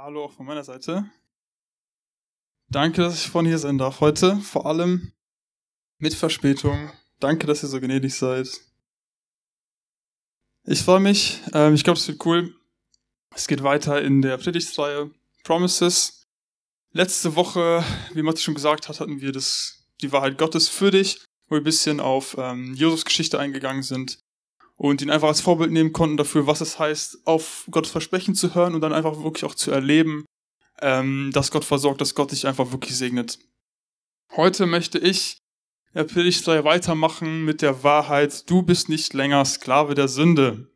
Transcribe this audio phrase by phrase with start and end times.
[0.00, 1.10] Hallo auch von meiner Seite.
[2.70, 4.36] Danke, dass ich von hier sein darf heute.
[4.36, 5.12] Vor allem
[5.98, 6.92] mit Verspätung.
[7.18, 8.48] Danke, dass ihr so gnädig seid.
[10.62, 11.40] Ich freue mich.
[11.52, 12.54] Ähm, ich glaube, es wird cool.
[13.34, 15.10] Es geht weiter in der Predigtreihe
[15.42, 16.28] Promises.
[16.92, 17.82] Letzte Woche,
[18.14, 21.60] wie Matti schon gesagt hat, hatten wir das, die Wahrheit Gottes für dich, wo wir
[21.60, 24.20] ein bisschen auf ähm, Jesus Geschichte eingegangen sind
[24.78, 28.54] und ihn einfach als Vorbild nehmen konnten dafür, was es heißt, auf Gottes Versprechen zu
[28.54, 30.24] hören und dann einfach wirklich auch zu erleben,
[30.80, 33.38] ähm, dass Gott versorgt, dass Gott dich einfach wirklich segnet.
[34.36, 35.38] Heute möchte ich
[35.94, 40.70] der Predigtreihe weitermachen mit der Wahrheit, du bist nicht länger Sklave der Sünde.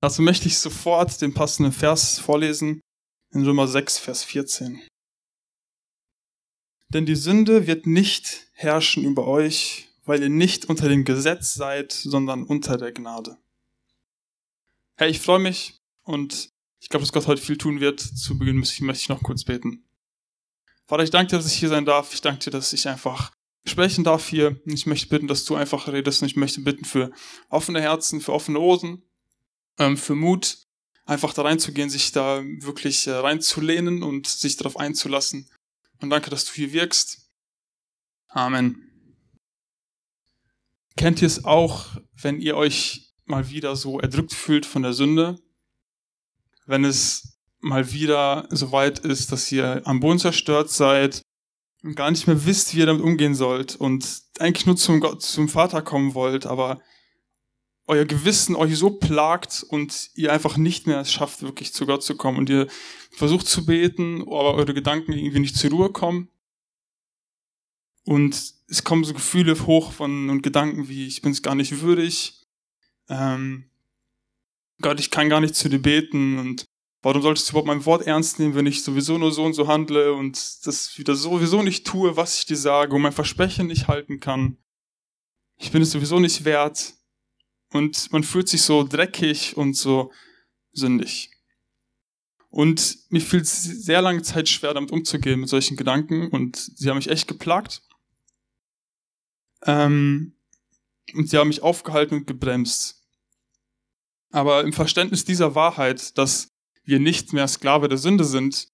[0.00, 2.80] Dazu möchte ich sofort den passenden Vers vorlesen
[3.32, 4.82] in Römer 6, Vers 14.
[6.92, 11.92] Denn die Sünde wird nicht herrschen über euch, weil ihr nicht unter dem Gesetz seid,
[11.92, 13.36] sondern unter der Gnade.
[14.96, 18.00] Hey, ich freue mich und ich glaube, dass Gott heute viel tun wird.
[18.00, 19.84] Zu Beginn möchte ich, noch kurz beten.
[20.86, 22.14] Vater, ich danke dir, dass ich hier sein darf.
[22.14, 23.32] Ich danke dir, dass ich einfach
[23.66, 24.60] sprechen darf hier.
[24.64, 27.10] Ich möchte bitten, dass du einfach redest und ich möchte bitten für
[27.48, 29.02] offene Herzen, für offene Ohren,
[29.78, 30.58] ähm, für Mut,
[31.04, 35.48] einfach da reinzugehen, sich da wirklich äh, reinzulehnen und sich darauf einzulassen.
[36.00, 37.28] Und danke, dass du hier wirkst.
[38.28, 38.85] Amen.
[40.96, 45.38] Kennt ihr es auch, wenn ihr euch mal wieder so erdrückt fühlt von der Sünde?
[46.64, 51.22] Wenn es mal wieder so weit ist, dass ihr am Boden zerstört seid
[51.82, 55.22] und gar nicht mehr wisst, wie ihr damit umgehen sollt und eigentlich nur zum Gott,
[55.22, 56.80] zum Vater kommen wollt, aber
[57.86, 62.02] euer Gewissen euch so plagt und ihr einfach nicht mehr es schafft, wirklich zu Gott
[62.02, 62.66] zu kommen und ihr
[63.12, 66.28] versucht zu beten, aber eure Gedanken irgendwie nicht zur Ruhe kommen.
[68.04, 71.80] Und es kommen so Gefühle hoch von und Gedanken wie, ich bin es gar nicht
[71.80, 72.46] würdig.
[73.08, 73.70] Ähm,
[74.80, 76.66] Gott, ich kann gar nicht zu dir beten und
[77.02, 79.68] warum solltest du überhaupt mein Wort ernst nehmen, wenn ich sowieso nur so und so
[79.68, 83.88] handle und das wieder sowieso nicht tue, was ich dir sage und mein Versprechen nicht
[83.88, 84.58] halten kann.
[85.56, 86.94] Ich bin es sowieso nicht wert.
[87.72, 90.12] Und man fühlt sich so dreckig und so
[90.72, 91.30] sündig.
[92.48, 96.28] Und mir fiel es sehr lange Zeit schwer, damit umzugehen, mit solchen Gedanken.
[96.28, 97.82] Und sie haben mich echt geplagt.
[99.62, 100.34] Ähm,
[101.14, 103.02] und sie haben mich aufgehalten und gebremst.
[104.30, 106.48] Aber im Verständnis dieser Wahrheit, dass
[106.84, 108.68] wir nicht mehr Sklave der Sünde sind,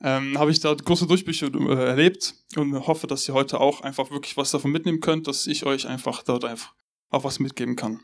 [0.00, 4.10] ähm, habe ich da große Durchbrüche äh, erlebt und hoffe, dass ihr heute auch einfach
[4.10, 6.74] wirklich was davon mitnehmen könnt, dass ich euch einfach dort einfach
[7.08, 8.00] auch was mitgeben kann.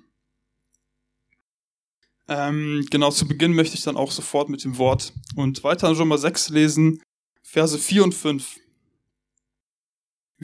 [2.29, 5.97] Ähm, genau, zu Beginn möchte ich dann auch sofort mit dem Wort und weiter in
[5.97, 7.03] Römer 6 lesen,
[7.43, 8.59] Verse 4 und 5.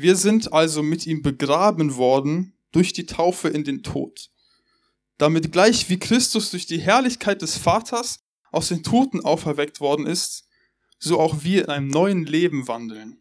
[0.00, 4.30] Wir sind also mit ihm begraben worden durch die Taufe in den Tod,
[5.16, 8.20] damit gleich wie Christus durch die Herrlichkeit des Vaters
[8.52, 10.46] aus den Toten auferweckt worden ist,
[11.00, 13.20] so auch wir in einem neuen Leben wandeln.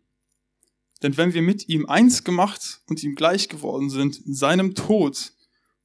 [1.01, 5.33] Denn wenn wir mit ihm eins gemacht und ihm gleich geworden sind in seinem Tod,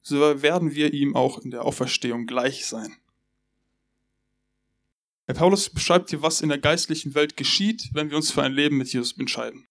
[0.03, 2.95] so werden wir ihm auch in der Auferstehung gleich sein.
[5.25, 8.53] Herr Paulus beschreibt hier, was in der geistlichen Welt geschieht, wenn wir uns für ein
[8.53, 9.65] Leben mit Jesus entscheiden.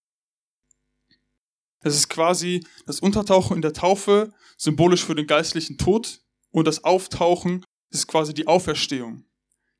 [1.83, 6.21] Es ist quasi das Untertauchen in der Taufe, symbolisch für den geistlichen Tod,
[6.51, 9.25] und das Auftauchen ist quasi die Auferstehung.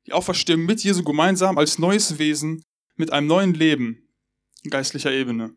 [0.06, 2.62] Die Auferstehung mit Jesu gemeinsam als neues Wesen
[2.96, 4.08] mit einem neuen Leben
[4.62, 5.56] in geistlicher Ebene.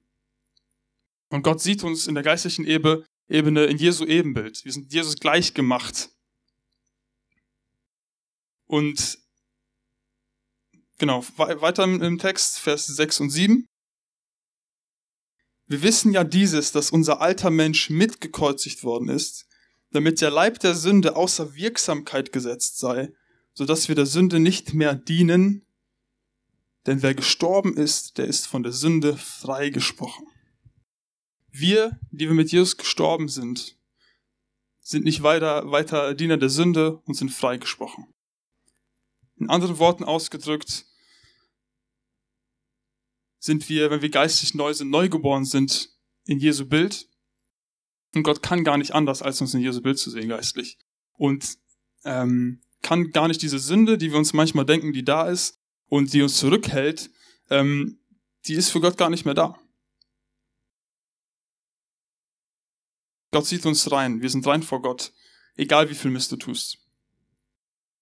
[1.29, 4.63] Und Gott sieht uns in der geistlichen Ebene in Jesu Ebenbild.
[4.63, 6.09] Wir sind Jesus gleich gemacht.
[8.67, 9.17] Und
[10.97, 13.67] genau, weiter im Text, Vers 6 und 7.
[15.67, 19.47] Wir wissen ja dieses, dass unser alter Mensch mitgekreuzigt worden ist,
[19.91, 23.11] damit der Leib der Sünde außer Wirksamkeit gesetzt sei,
[23.53, 25.65] so dass wir der Sünde nicht mehr dienen,
[26.85, 30.25] denn wer gestorben ist, der ist von der Sünde freigesprochen.
[31.51, 33.77] Wir, die wir mit Jesus gestorben sind,
[34.79, 38.07] sind nicht weiter, weiter Diener der Sünde und sind freigesprochen.
[39.35, 40.85] In anderen Worten ausgedrückt,
[43.47, 45.89] sind wir, wenn wir geistig neu sind, neugeboren sind
[46.25, 47.09] in Jesu Bild.
[48.13, 50.77] Und Gott kann gar nicht anders, als uns in Jesu Bild zu sehen, geistlich.
[51.13, 51.57] Und
[52.03, 56.13] ähm, kann gar nicht diese Sünde, die wir uns manchmal denken, die da ist und
[56.13, 57.09] die uns zurückhält,
[57.49, 57.99] ähm,
[58.45, 59.59] die ist für Gott gar nicht mehr da.
[63.31, 65.11] Gott sieht uns rein, wir sind rein vor Gott,
[65.55, 66.77] egal wie viel Mist du tust.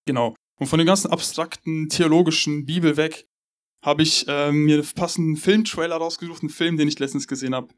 [0.05, 0.35] Genau.
[0.57, 3.27] Und von dem ganzen abstrakten, theologischen Bibel weg
[3.85, 7.69] habe ich äh, mir einen passenden Filmtrailer rausgesucht, einen Film, den ich letztens gesehen habe,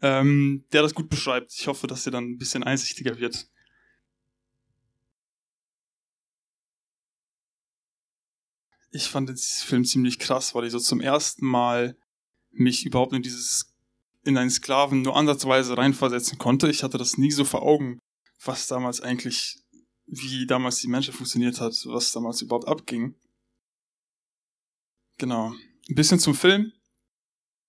[0.00, 1.52] ähm, der das gut beschreibt.
[1.52, 3.50] Ich hoffe, dass der dann ein bisschen einsichtiger wird.
[8.92, 11.96] ich fand den Film ziemlich krass, weil ich so zum ersten Mal
[12.50, 13.72] mich überhaupt in dieses,
[14.24, 16.68] in einen Sklaven nur ansatzweise reinversetzen konnte.
[16.68, 18.00] Ich hatte das nie so vor Augen,
[18.44, 19.58] was damals eigentlich,
[20.06, 23.14] wie damals die Menschheit funktioniert hat, was damals überhaupt abging.
[25.20, 25.52] Genau.
[25.88, 26.72] Ein bisschen zum Film.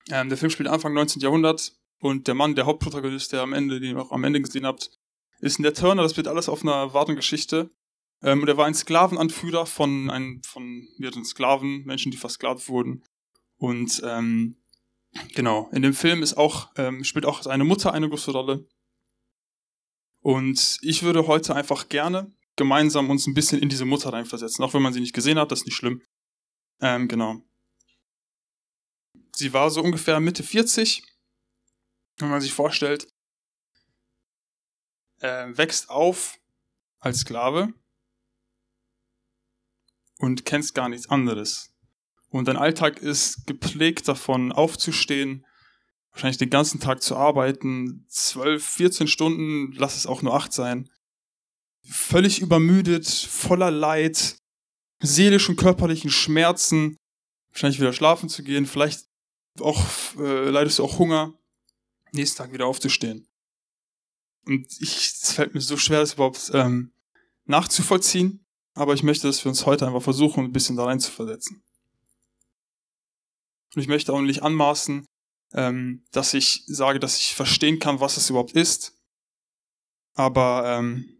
[0.10, 1.22] Ähm, der Film spielt Anfang 19.
[1.22, 4.66] Jahrhundert und der Mann, der Hauptprotagonist, der am Ende, den ihr auch am Ende gesehen
[4.66, 4.90] habt,
[5.42, 6.02] ist ein der Turner.
[6.02, 7.70] Das wird alles auf einer wahren Geschichte.
[8.24, 13.04] Ähm, und er war ein Sklavenanführer von, einem, von mehreren Sklaven, Menschen, die versklavt wurden.
[13.58, 14.56] Und ähm,
[15.36, 18.66] genau, in dem Film ist auch, ähm, spielt auch seine Mutter eine große Rolle.
[20.22, 24.74] Und ich würde heute einfach gerne gemeinsam uns ein bisschen in diese Mutter reinversetzen, auch
[24.74, 26.02] wenn man sie nicht gesehen hat, das ist nicht schlimm.
[26.82, 27.42] Ähm, genau.
[29.36, 31.04] Sie war so ungefähr Mitte 40,
[32.18, 33.08] wenn man sich vorstellt,
[35.20, 36.40] äh, wächst auf
[37.00, 37.74] als Sklave
[40.18, 41.74] und kennst gar nichts anderes.
[42.30, 45.46] Und dein Alltag ist geprägt davon, aufzustehen,
[46.12, 50.90] wahrscheinlich den ganzen Tag zu arbeiten, zwölf, 14 Stunden, lass es auch nur acht sein,
[51.84, 54.41] völlig übermüdet, voller Leid,
[55.02, 56.98] seelischen, körperlichen Schmerzen,
[57.52, 59.08] wahrscheinlich wieder schlafen zu gehen, vielleicht
[59.60, 59.82] auch
[60.18, 61.34] äh, leidest du auch Hunger,
[62.12, 63.28] nächsten Tag wieder aufzustehen.
[64.46, 66.94] Und ich, es fällt mir so schwer, das überhaupt ähm,
[67.46, 71.12] nachzuvollziehen, aber ich möchte, dass wir uns heute einfach versuchen, ein bisschen da rein zu
[71.12, 71.64] versetzen.
[73.76, 75.06] Und ich möchte auch nicht anmaßen,
[75.54, 78.98] ähm, dass ich sage, dass ich verstehen kann, was es überhaupt ist.
[80.14, 81.18] Aber ähm,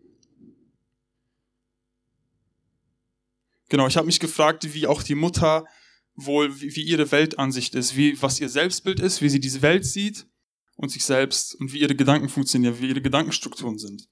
[3.72, 5.66] genau, ich habe mich gefragt, wie auch die Mutter
[6.14, 9.86] wohl, wie, wie ihre Weltansicht ist, wie was ihr Selbstbild ist, wie sie diese Welt
[9.86, 10.28] sieht
[10.76, 14.08] und sich selbst und wie ihre Gedanken funktionieren, wie ihre Gedankenstrukturen sind.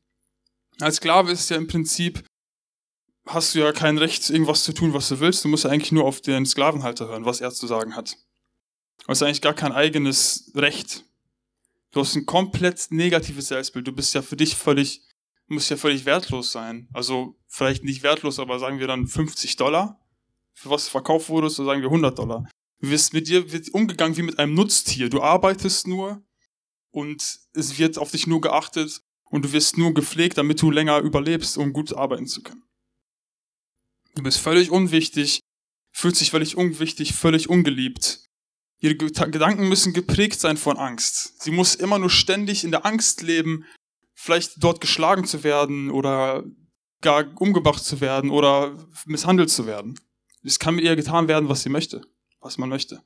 [0.79, 2.23] Als Sklave ist ja im Prinzip
[3.27, 5.43] hast du ja kein Recht, irgendwas zu tun, was du willst.
[5.43, 8.13] Du musst ja eigentlich nur auf den Sklavenhalter hören, was er zu sagen hat.
[8.99, 11.03] Du hast eigentlich gar kein eigenes Recht.
[11.91, 13.87] Du hast ein komplett negatives Selbstbild.
[13.87, 15.01] Du bist ja für dich völlig,
[15.47, 16.87] musst ja völlig wertlos sein.
[16.93, 19.99] Also vielleicht nicht wertlos, aber sagen wir dann 50 Dollar.
[20.53, 22.49] Für was verkauft wurdest, so sagen wir 100 Dollar.
[22.81, 25.09] Du wirst mit dir wird umgegangen wie mit einem Nutztier.
[25.09, 26.23] Du arbeitest nur
[26.91, 30.99] und es wird auf dich nur geachtet und du wirst nur gepflegt, damit du länger
[30.99, 32.63] überlebst, um gut arbeiten zu können.
[34.15, 35.39] Du bist völlig unwichtig,
[35.91, 38.25] fühlt sich völlig unwichtig, völlig ungeliebt.
[38.81, 41.41] Ihre Gedanken müssen geprägt sein von Angst.
[41.41, 43.65] Sie muss immer nur ständig in der Angst leben,
[44.13, 46.43] vielleicht dort geschlagen zu werden oder
[47.01, 48.75] gar umgebracht zu werden oder
[49.05, 49.99] misshandelt zu werden.
[50.43, 52.01] Es kann mit ihr getan werden, was sie möchte,
[52.39, 53.01] was man möchte.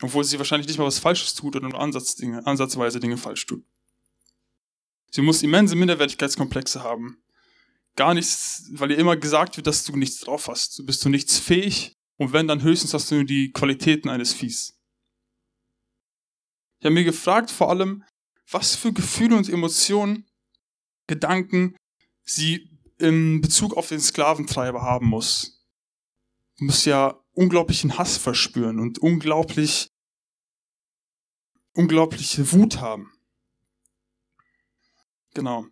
[0.00, 3.64] Obwohl sie wahrscheinlich nicht mal was Falsches tut oder nur Ansatzdinge, ansatzweise Dinge falsch tut.
[5.10, 7.24] Sie muss immense Minderwertigkeitskomplexe haben
[7.96, 10.78] gar nichts, weil dir immer gesagt wird, dass du nichts drauf hast.
[10.78, 14.32] Du bist zu nichts fähig und wenn, dann höchstens hast du nur die Qualitäten eines
[14.32, 14.78] Viehs.
[16.78, 18.04] Ich habe mir gefragt vor allem,
[18.50, 20.26] was für Gefühle und Emotionen,
[21.06, 21.76] Gedanken
[22.24, 25.64] sie in Bezug auf den Sklaventreiber haben muss.
[26.58, 29.90] Du musst ja unglaublichen Hass verspüren und unglaublich,
[31.74, 33.12] unglaubliche Wut haben.
[35.34, 35.66] Genau.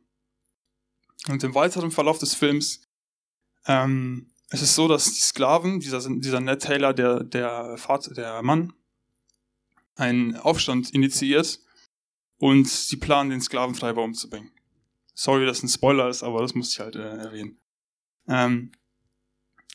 [1.28, 2.80] Und im weiteren Verlauf des Films
[3.66, 8.42] ähm, es ist so, dass die Sklaven, dieser, dieser Ned Taylor, der, der Vater, der
[8.42, 8.74] Mann,
[9.94, 11.58] einen Aufstand initiiert
[12.36, 14.50] und sie planen, den Sklaventreiber umzubringen.
[15.14, 17.60] Sorry, dass ein Spoiler ist, aber das muss ich halt äh, erwähnen.
[18.28, 18.72] Ähm,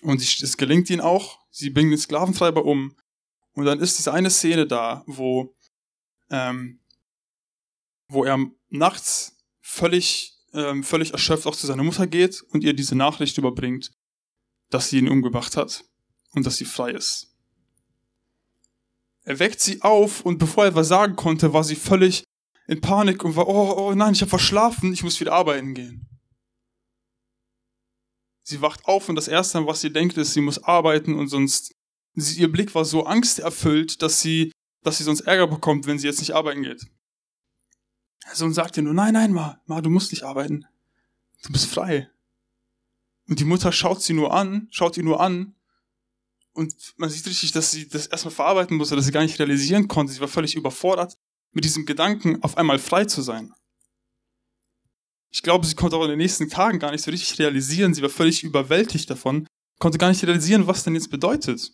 [0.02, 2.96] und es gelingt ihnen auch, sie bringen den Sklaventreiber um.
[3.54, 5.56] Und dann ist diese eine Szene da, wo,
[6.30, 6.80] ähm,
[8.08, 8.38] wo er
[8.70, 13.92] nachts völlig ähm, völlig erschöpft auch zu seiner Mutter geht und ihr diese Nachricht überbringt,
[14.70, 15.84] dass sie ihn umgebracht hat
[16.32, 17.36] und dass sie frei ist.
[19.24, 22.24] Er weckt sie auf und bevor er etwas sagen konnte, war sie völlig
[22.68, 26.06] in Panik und war, oh, oh nein, ich habe verschlafen, ich muss wieder arbeiten gehen.
[28.44, 31.76] Sie wacht auf und das Erste, was sie denkt, ist, sie muss arbeiten und sonst,
[32.14, 34.52] sie, ihr Blick war so angsterfüllt, dass sie,
[34.84, 36.86] dass sie sonst Ärger bekommt, wenn sie jetzt nicht arbeiten geht.
[38.26, 40.66] Der Sohn sagt ihr nur, nein, nein, Ma, Ma, du musst nicht arbeiten.
[41.44, 42.10] Du bist frei.
[43.30, 45.56] Und die Mutter schaut sie nur an, schaut ihn nur an.
[46.54, 49.88] Und man sieht richtig, dass sie das erstmal verarbeiten musste, dass sie gar nicht realisieren
[49.88, 50.12] konnte.
[50.12, 51.17] Sie war völlig überfordert
[51.52, 53.54] mit diesem Gedanken, auf einmal frei zu sein.
[55.30, 57.94] Ich glaube, sie konnte auch in den nächsten Tagen gar nicht so richtig realisieren.
[57.94, 59.48] Sie war völlig überwältigt davon,
[59.80, 61.72] konnte gar nicht realisieren, was denn jetzt bedeutet.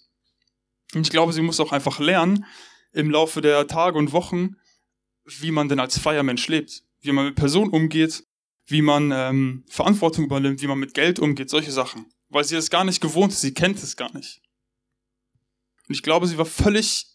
[0.93, 2.45] Und ich glaube, sie muss auch einfach lernen,
[2.91, 4.55] im Laufe der Tage und Wochen,
[5.25, 8.23] wie man denn als freier Mensch lebt, wie man mit Personen umgeht,
[8.65, 12.05] wie man ähm, Verantwortung übernimmt, wie man mit Geld umgeht, solche Sachen.
[12.29, 14.41] Weil sie es gar nicht gewohnt ist, sie kennt es gar nicht.
[15.87, 17.07] Und ich glaube, sie war völlig,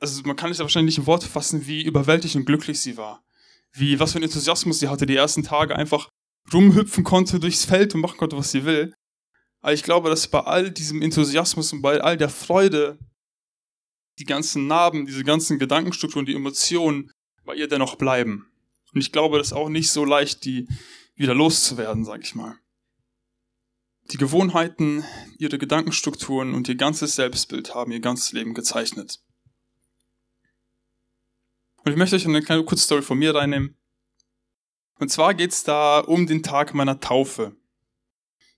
[0.00, 2.96] also man kann es ja wahrscheinlich nicht in Worte fassen, wie überwältigt und glücklich sie
[2.96, 3.24] war.
[3.72, 6.08] Wie, was für ein Enthusiasmus sie hatte, die ersten Tage einfach
[6.52, 8.94] rumhüpfen konnte durchs Feld und machen konnte, was sie will.
[9.60, 12.98] Aber ich glaube, dass bei all diesem Enthusiasmus und bei all der Freude
[14.18, 17.10] die ganzen Narben, diese ganzen Gedankenstrukturen, die Emotionen
[17.44, 18.50] bei ihr dennoch bleiben.
[18.92, 20.68] Und ich glaube, das ist auch nicht so leicht, die
[21.14, 22.58] wieder loszuwerden, sag ich mal.
[24.10, 25.04] Die Gewohnheiten,
[25.38, 29.20] ihre Gedankenstrukturen und ihr ganzes Selbstbild haben ihr ganzes Leben gezeichnet.
[31.88, 33.74] Und ich möchte euch eine kleine Kurzstory von mir reinnehmen.
[34.98, 37.56] Und zwar geht's da um den Tag meiner Taufe.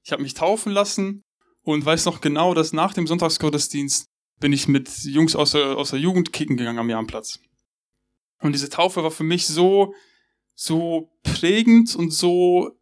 [0.02, 1.22] Ich habe mich taufen lassen
[1.62, 4.08] und weiß noch genau, dass nach dem Sonntagsgottesdienst
[4.40, 7.38] bin ich mit Jungs aus der, aus der Jugend kicken gegangen am Jahrenplatz.
[8.40, 9.94] Und diese Taufe war für mich so,
[10.56, 12.80] so prägend und so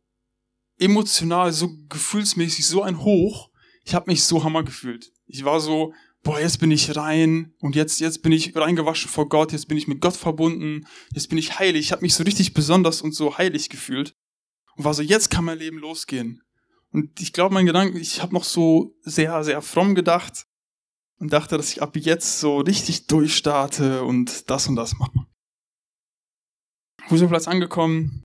[0.79, 3.51] emotional, so gefühlsmäßig, so ein Hoch.
[3.85, 5.13] Ich habe mich so hammer gefühlt.
[5.27, 9.29] Ich war so, boah, jetzt bin ich rein und jetzt, jetzt bin ich reingewaschen vor
[9.29, 11.87] Gott, jetzt bin ich mit Gott verbunden, jetzt bin ich heilig.
[11.87, 14.15] Ich habe mich so richtig besonders und so heilig gefühlt
[14.77, 16.43] und war so, jetzt kann mein Leben losgehen.
[16.91, 20.47] Und ich glaube, mein Gedanke, ich habe noch so sehr, sehr fromm gedacht
[21.19, 25.27] und dachte, dass ich ab jetzt so richtig durchstarte und das und das mache.
[27.09, 28.23] Fußballplatz angekommen.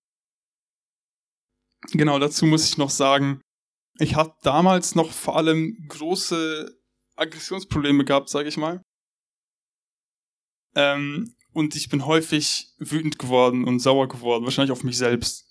[1.91, 3.41] Genau, dazu muss ich noch sagen,
[3.99, 6.82] ich hatte damals noch vor allem große
[7.23, 8.81] Aggressionsprobleme gehabt, sage ich mal.
[10.75, 15.45] Ähm, und ich bin häufig wütend geworden und sauer geworden, wahrscheinlich auf mich selbst.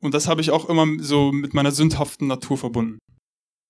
[0.00, 2.98] Und das habe ich auch immer so mit meiner sündhaften Natur verbunden.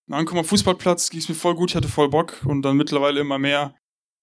[0.08, 2.76] Nach Ankommen am Fußballplatz ging es mir voll gut, ich hatte voll Bock und dann
[2.76, 3.74] mittlerweile immer mehr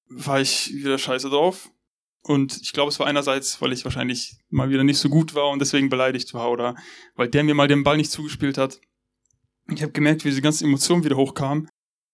[0.07, 1.69] war ich wieder scheiße drauf.
[2.25, 5.49] Und ich glaube, es war einerseits, weil ich wahrscheinlich mal wieder nicht so gut war
[5.49, 6.75] und deswegen beleidigt war oder
[7.15, 8.79] weil der mir mal den Ball nicht zugespielt hat.
[9.69, 11.67] Ich habe gemerkt, wie diese ganzen Emotionen wieder hochkamen.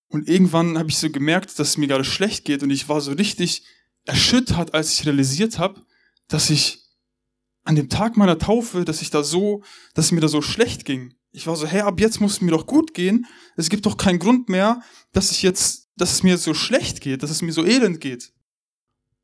[0.10, 3.00] Und irgendwann habe ich so gemerkt, dass es mir gerade schlecht geht und ich war
[3.00, 3.64] so richtig
[4.06, 5.82] erschüttert, als ich realisiert habe,
[6.28, 6.84] dass ich
[7.64, 9.64] an dem Tag meiner Taufe, dass ich da so,
[9.94, 11.14] dass es mir da so schlecht ging.
[11.32, 13.28] Ich war so, hey, ab jetzt muss es mir doch gut gehen.
[13.56, 17.22] Es gibt doch keinen Grund mehr, dass ich jetzt, dass es mir so schlecht geht,
[17.22, 18.34] dass es mir so elend geht.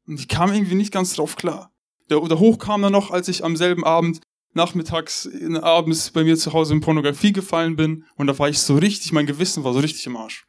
[0.05, 1.73] Und ich kam irgendwie nicht ganz drauf klar.
[2.11, 4.21] Der, der Hoch kam dann noch, als ich am selben Abend
[4.53, 5.27] nachmittags,
[5.61, 8.05] abends bei mir zu Hause in Pornografie gefallen bin.
[8.15, 10.45] Und da war ich so richtig, mein Gewissen war so richtig im Arsch.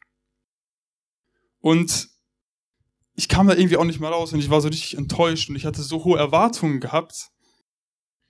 [1.67, 2.07] Und
[3.15, 5.57] ich kam da irgendwie auch nicht mehr raus und ich war so richtig enttäuscht und
[5.57, 7.27] ich hatte so hohe Erwartungen gehabt.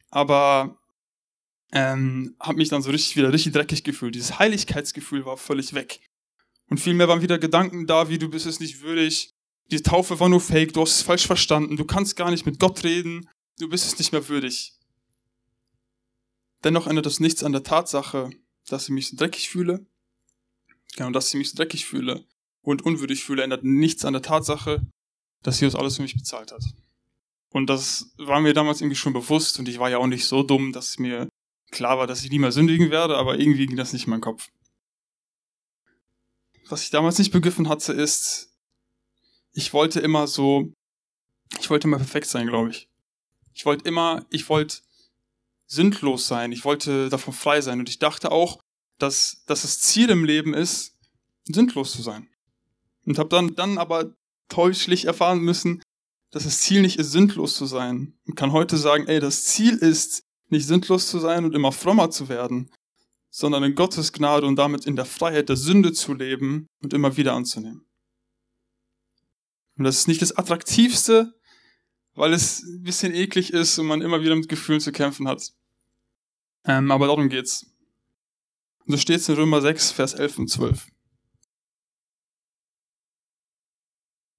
[0.10, 0.80] Aber
[1.72, 4.16] ähm, habe mich dann so richtig wieder richtig dreckig gefühlt.
[4.16, 6.00] Dieses Heiligkeitsgefühl war völlig weg.
[6.68, 9.36] Und vielmehr waren wieder Gedanken da, wie du bist es nicht würdig,
[9.70, 12.60] die Taufe war nur fake, du hast es falsch verstanden, du kannst gar nicht mit
[12.60, 13.30] Gott reden,
[13.60, 14.74] du bist es nicht mehr würdig.
[16.64, 18.32] Dennoch ändert das nichts an der Tatsache,
[18.66, 19.86] dass ich mich so dreckig fühle.
[20.96, 22.26] Genau, dass ich mich so dreckig fühle
[22.68, 24.86] und unwürdig fühle, ändert nichts an der Tatsache,
[25.42, 26.64] dass Jesus alles für mich bezahlt hat.
[27.50, 30.44] Und das war mir damals irgendwie schon bewusst und ich war ja auch nicht so
[30.44, 31.30] dumm, dass mir
[31.72, 34.22] klar war, dass ich nie mehr sündigen werde, aber irgendwie ging das nicht in meinen
[34.22, 34.50] Kopf.
[36.68, 38.54] Was ich damals nicht begriffen hatte, ist,
[39.54, 40.74] ich wollte immer so,
[41.62, 42.90] ich wollte immer perfekt sein, glaube ich.
[43.54, 44.80] Ich wollte immer, ich wollte
[45.68, 48.60] sündlos sein, ich wollte davon frei sein und ich dachte auch,
[48.98, 50.98] dass, dass das Ziel im Leben ist,
[51.46, 52.28] sündlos zu sein.
[53.08, 54.14] Und habe dann, dann aber
[54.50, 55.82] täuschlich erfahren müssen,
[56.32, 58.14] dass das Ziel nicht ist, sündlos zu sein.
[58.28, 62.10] Und kann heute sagen, ey, das Ziel ist, nicht sündlos zu sein und immer frommer
[62.10, 62.70] zu werden,
[63.30, 67.18] sondern in Gottes Gnade und damit in der Freiheit der Sünde zu leben und immer
[67.18, 67.86] wieder anzunehmen.
[69.78, 71.34] Und das ist nicht das Attraktivste,
[72.14, 75.54] weil es ein bisschen eklig ist und man immer wieder mit Gefühlen zu kämpfen hat.
[76.66, 77.68] Ähm, aber darum geht's.
[78.86, 80.88] Und so steht es in Römer 6, Vers 11 und 12.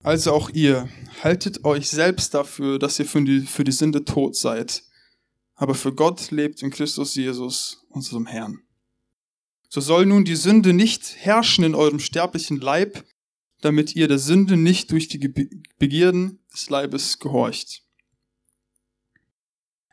[0.03, 0.89] Also auch ihr,
[1.23, 4.85] haltet euch selbst dafür, dass ihr für die, für die Sünde tot seid,
[5.55, 8.63] aber für Gott lebt in Christus Jesus, unserem Herrn.
[9.69, 13.05] So soll nun die Sünde nicht herrschen in eurem sterblichen Leib,
[13.61, 15.19] damit ihr der Sünde nicht durch die
[15.79, 17.83] Begierden des Leibes gehorcht.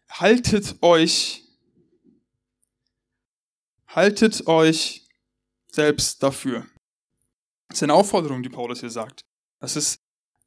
[0.08, 1.44] Haltet euch,
[3.88, 5.08] haltet euch
[5.72, 6.68] selbst dafür.
[7.68, 9.26] Das ist eine Aufforderung, die Paulus hier sagt.
[9.66, 10.00] Das ist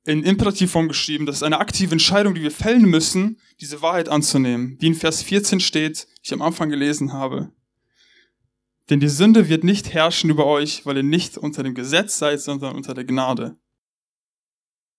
[0.05, 1.27] in Imperativform geschrieben.
[1.27, 4.77] Das ist eine aktive Entscheidung, die wir fällen müssen, diese Wahrheit anzunehmen.
[4.79, 7.51] Wie in Vers 14 steht, ich am Anfang gelesen habe.
[8.91, 12.41] Denn die Sünde wird nicht herrschen über euch, weil ihr nicht unter dem Gesetz seid,
[12.41, 13.59] sondern unter der Gnade.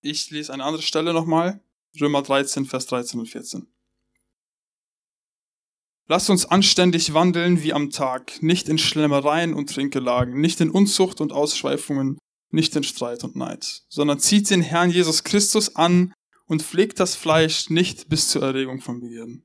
[0.02, 1.64] Ich lese eine andere Stelle nochmal.
[1.98, 3.66] Römer 13, Vers 13 und 14.
[6.08, 11.22] Lasst uns anständig wandeln wie am Tag, nicht in Schlemmereien und Trinkgelagen, nicht in Unzucht
[11.22, 12.18] und Ausschweifungen,
[12.50, 16.12] nicht in Streit und Neid, sondern zieht den Herrn Jesus Christus an
[16.46, 19.44] und pflegt das Fleisch nicht bis zur Erregung von Begierden.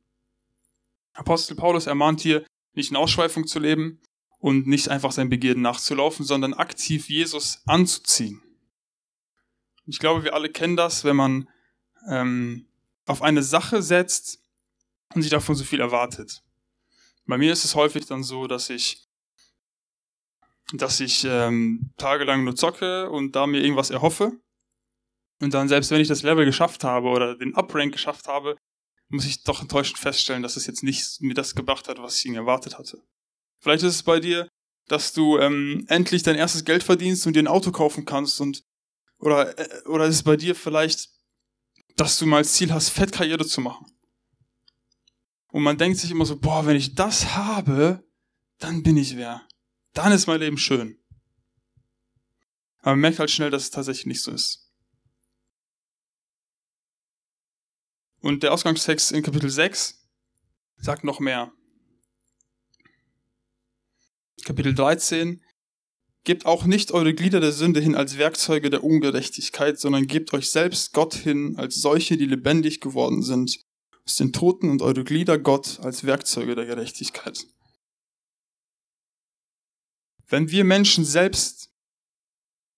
[1.13, 4.01] Apostel Paulus ermahnt hier, nicht in Ausschweifung zu leben
[4.39, 8.41] und nicht einfach seinen Begierden nachzulaufen, sondern aktiv Jesus anzuziehen.
[9.85, 11.49] Ich glaube, wir alle kennen das, wenn man
[12.09, 12.67] ähm,
[13.05, 14.39] auf eine Sache setzt
[15.13, 16.43] und sich davon so viel erwartet.
[17.27, 19.04] Bei mir ist es häufig dann so, dass ich
[20.73, 24.39] dass ich ähm, tagelang nur zocke und da mir irgendwas erhoffe.
[25.41, 28.55] Und dann, selbst wenn ich das Level geschafft habe oder den Uprank geschafft habe,
[29.09, 32.25] muss ich doch enttäuschend feststellen, dass es jetzt nicht mir das gebracht hat, was ich
[32.25, 33.03] ihn erwartet hatte.
[33.59, 34.47] Vielleicht ist es bei dir,
[34.87, 38.63] dass du ähm, endlich dein erstes Geld verdienst und dir ein Auto kaufen kannst und
[39.19, 41.09] oder äh, oder ist es bei dir vielleicht,
[41.95, 43.85] dass du mal als Ziel hast, Fettkarriere zu machen.
[45.51, 48.03] Und man denkt sich immer so, boah, wenn ich das habe,
[48.59, 49.47] dann bin ich wer
[49.97, 50.97] dann ist mein Leben schön.
[52.79, 54.71] Aber man merkt halt schnell, dass es tatsächlich nicht so ist.
[58.19, 60.07] Und der Ausgangstext in Kapitel 6
[60.77, 61.51] sagt noch mehr.
[64.43, 65.41] Kapitel 13
[66.25, 70.49] Gebt auch nicht eure Glieder der Sünde hin als Werkzeuge der Ungerechtigkeit, sondern gebt euch
[70.49, 73.59] selbst Gott hin als solche, die lebendig geworden sind
[74.05, 77.45] aus den Toten und eure Glieder Gott als Werkzeuge der Gerechtigkeit.
[80.27, 81.71] Wenn wir Menschen selbst,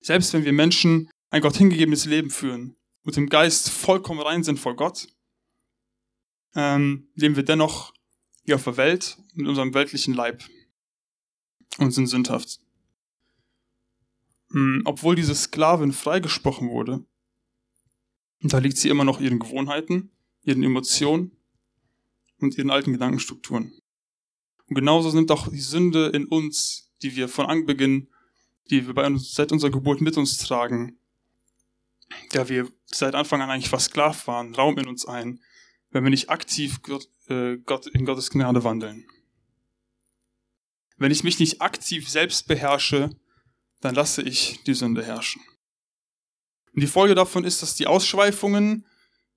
[0.02, 4.60] selbst wenn wir Menschen ein Gott hingegebenes Leben führen und im Geist vollkommen rein sind
[4.60, 5.08] vor Gott,
[6.56, 7.94] ähm, leben wir dennoch
[8.44, 10.44] hier auf der Welt mit unserem weltlichen Leib
[11.78, 12.60] und sind sündhaft.
[14.54, 17.06] Ähm, obwohl diese Sklavin freigesprochen wurde,
[18.42, 20.12] da liegt sie immer noch ihren Gewohnheiten,
[20.44, 21.32] ihren Emotionen
[22.40, 23.74] und ihren alten Gedankenstrukturen.
[24.68, 28.10] Und genauso nimmt auch die Sünde in uns die wir von Anbeginn,
[28.70, 30.98] die wir bei uns seit unserer Geburt mit uns tragen,
[32.32, 35.42] da wir seit Anfang an eigentlich fast Sklav waren, Raum in uns ein,
[35.92, 39.08] wenn wir nicht aktiv Gott, äh, Gott in Gottes Gnade wandeln.
[40.98, 43.12] Wenn ich mich nicht aktiv selbst beherrsche,
[43.82, 45.42] dann lasse ich die Sünde herrschen.
[46.74, 48.86] Und die Folge davon ist, dass die Ausschweifungen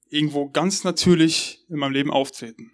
[0.08, 2.72] irgendwo ganz natürlich in meinem Leben auftreten.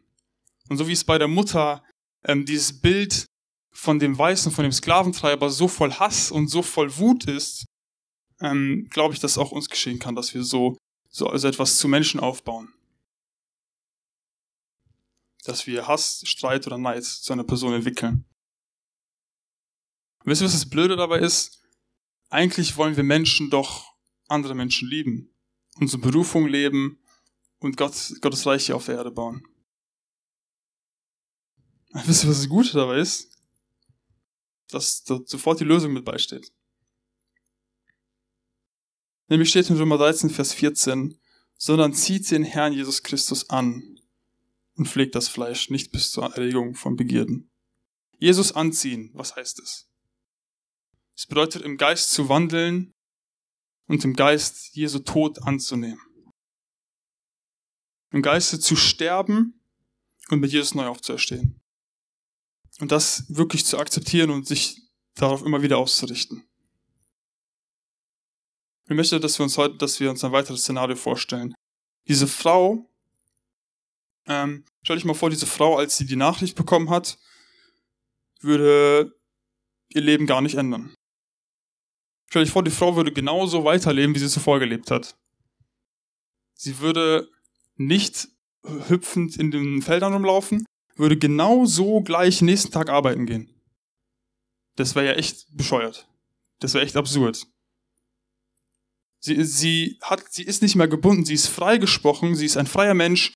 [0.68, 1.84] Und so wie es bei der Mutter
[2.24, 3.26] ähm, dieses Bild
[3.76, 7.66] von dem Weißen, von dem Sklaventreiber so voll Hass und so voll Wut ist,
[8.40, 10.78] ähm, glaube ich, dass auch uns geschehen kann, dass wir so,
[11.10, 12.72] so also etwas zu Menschen aufbauen.
[15.44, 18.24] Dass wir Hass, Streit oder Neid zu einer Person entwickeln.
[20.24, 21.62] Wisst ihr, was das Blöde dabei ist?
[22.30, 23.92] Eigentlich wollen wir Menschen doch
[24.26, 25.30] andere Menschen lieben,
[25.74, 26.98] unsere Berufung leben
[27.58, 29.46] und Gott, Gottes Reich hier auf der Erde bauen.
[31.92, 33.35] Wisst ihr, was das Gute dabei ist?
[34.70, 36.52] Dass sofort die Lösung mit beisteht.
[39.28, 41.18] Nämlich steht in Römer 13, Vers 14,
[41.58, 43.98] sondern zieht den Herrn Jesus Christus an
[44.76, 47.50] und pflegt das Fleisch nicht bis zur Erregung von Begierden.
[48.18, 49.88] Jesus anziehen, was heißt es?
[51.16, 52.94] Es bedeutet im Geist zu wandeln
[53.86, 56.00] und im Geist Jesu Tod anzunehmen.
[58.10, 59.60] Im Geiste zu sterben
[60.28, 61.60] und mit Jesus neu aufzuerstehen.
[62.80, 64.82] Und das wirklich zu akzeptieren und sich
[65.14, 66.46] darauf immer wieder auszurichten.
[68.88, 71.54] Ich möchte, dass wir uns heute, dass wir uns ein weiteres Szenario vorstellen.
[72.06, 72.88] Diese Frau,
[74.26, 77.18] ähm, stell dich mal vor, diese Frau, als sie die Nachricht bekommen hat,
[78.40, 79.12] würde
[79.88, 80.94] ihr Leben gar nicht ändern.
[82.28, 85.16] Stell dich vor, die Frau würde genauso weiterleben, wie sie zuvor gelebt hat.
[86.54, 87.28] Sie würde
[87.76, 88.28] nicht
[88.62, 90.64] hüpfend in den Feldern rumlaufen,
[90.96, 93.54] würde genau so gleich nächsten Tag arbeiten gehen.
[94.76, 96.08] Das wäre ja echt bescheuert.
[96.60, 97.46] Das wäre echt absurd.
[99.18, 102.94] Sie, sie, hat, sie ist nicht mehr gebunden, sie ist freigesprochen, sie ist ein freier
[102.94, 103.32] Mensch,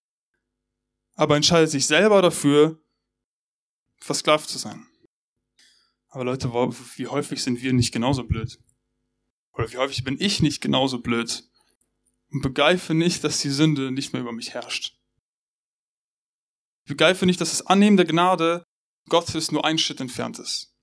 [1.14, 2.80] aber entscheidet sich selber dafür,
[3.98, 4.86] versklavt zu sein.
[6.08, 8.58] Aber Leute, wie häufig sind wir nicht genauso blöd?
[9.52, 11.44] Oder wie häufig bin ich nicht genauso blöd
[12.30, 14.99] und begreife nicht, dass die Sünde nicht mehr über mich herrscht?
[16.90, 18.64] Ich begreife nicht, dass das Annehmen der Gnade
[19.08, 20.74] Gottes nur ein Schritt entfernt ist.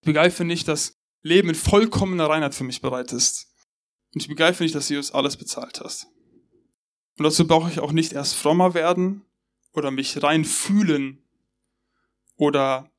[0.00, 3.54] Ich begreife nicht, dass Leben in vollkommener Reinheit für mich bereit ist.
[4.12, 6.08] Und ich begreife nicht, dass Jesus alles bezahlt hat.
[7.16, 9.24] Und dazu brauche ich auch nicht erst frommer werden
[9.72, 11.22] oder mich rein fühlen
[12.34, 12.90] oder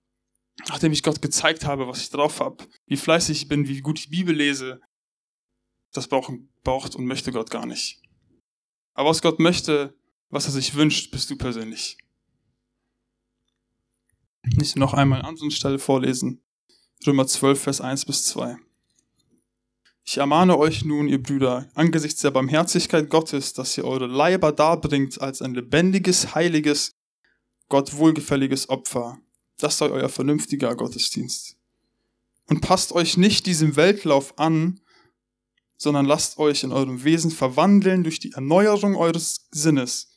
[0.70, 4.00] nachdem ich Gott gezeigt habe, was ich drauf habe, wie fleißig ich bin, wie gut
[4.00, 4.80] ich Bibel lese.
[5.92, 8.02] Das braucht und möchte Gott gar nicht.
[8.94, 10.00] Aber was Gott möchte,
[10.32, 11.98] was er sich wünscht, bist du persönlich.
[14.60, 16.42] Ich noch einmal an so Stelle vorlesen.
[17.06, 18.58] Römer 12, Vers 1 bis 2.
[20.04, 25.22] Ich ermahne euch nun, ihr Brüder, angesichts der Barmherzigkeit Gottes, dass ihr eure Leiber darbringt
[25.22, 26.96] als ein lebendiges, heiliges,
[27.70, 29.20] Gott wohlgefälliges Opfer.
[29.58, 31.58] Das sei euer vernünftiger Gottesdienst.
[32.48, 34.82] Und passt euch nicht diesem Weltlauf an,
[35.78, 40.11] sondern lasst euch in eurem Wesen verwandeln durch die Erneuerung eures Sinnes,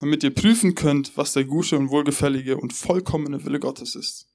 [0.00, 4.26] damit ihr prüfen könnt, was der gute und wohlgefällige und vollkommene Wille Gottes ist.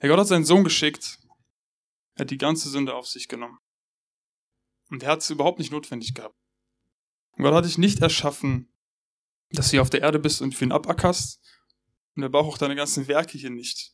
[0.00, 1.18] Herr Gott hat seinen Sohn geschickt,
[2.14, 3.58] er hat die ganze Sünde auf sich genommen.
[4.90, 6.36] Und er hat es überhaupt nicht notwendig gehabt.
[7.32, 8.72] Und Gott hat dich nicht erschaffen,
[9.50, 11.40] dass du hier auf der Erde bist und für ihn abackerst.
[12.16, 13.92] Und er braucht auch deine ganzen Werke hier nicht.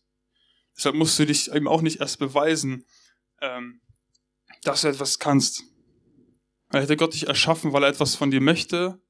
[0.77, 2.87] Deshalb musst du dich eben auch nicht erst beweisen,
[3.41, 3.81] ähm,
[4.63, 5.65] dass du etwas kannst.
[6.69, 9.01] Weil hätte Gott dich erschaffen, weil er etwas von dir möchte,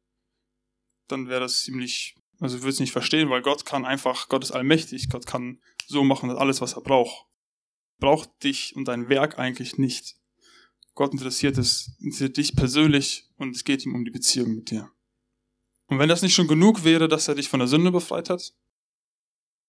[1.10, 4.52] dann wäre das ziemlich, also du würdest nicht verstehen, weil Gott kann einfach, Gott ist
[4.52, 7.26] allmächtig, Gott kann so machen, alles, was er braucht
[8.00, 10.16] braucht dich und dein Werk eigentlich nicht.
[10.94, 14.90] Gott interessiert es, interessiert dich persönlich und es geht ihm um die Beziehung mit dir.
[15.86, 18.54] Und wenn das nicht schon genug wäre, dass er dich von der Sünde befreit hat,